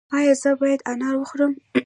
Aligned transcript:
ایا 0.17 0.33
زه 0.41 0.51
باید 0.59 0.81
انار 0.91 1.15
وخورم؟ 1.17 1.53